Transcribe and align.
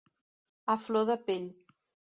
A 0.75 0.77
flor 0.87 1.07
de 1.13 1.19
pell. 1.29 1.49